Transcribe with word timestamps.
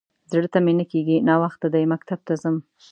_زړه 0.31 0.47
ته 0.53 0.59
مې 0.65 0.73
نه 0.79 0.85
کېږي. 0.91 1.17
ناوخته 1.27 1.67
دی، 1.73 1.83
مکتب 1.93 2.19
ته 2.27 2.33
ځم. 2.41 2.55